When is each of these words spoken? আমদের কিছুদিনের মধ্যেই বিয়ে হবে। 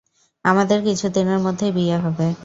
আমদের 0.45 0.79
কিছুদিনের 0.83 1.39
মধ্যেই 1.39 1.71
বিয়ে 1.71 1.97
হবে। 1.97 2.27